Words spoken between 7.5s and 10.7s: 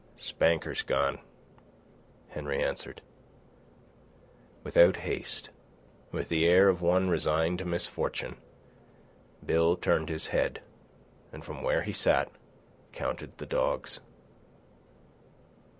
to misfortune Bill turned his head,